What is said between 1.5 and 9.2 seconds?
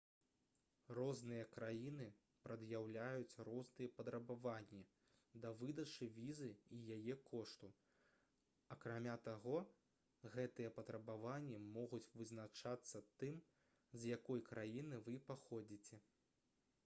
краіны прад'яўляюць розныя патрабаванні да выдачы візы і яе кошту акрамя